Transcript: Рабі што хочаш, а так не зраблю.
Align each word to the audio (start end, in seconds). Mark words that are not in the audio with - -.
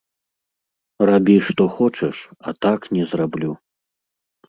Рабі 1.09 1.35
што 1.51 1.63
хочаш, 1.77 2.15
а 2.39 2.49
так 2.67 2.91
не 2.99 3.03
зраблю. 3.15 3.51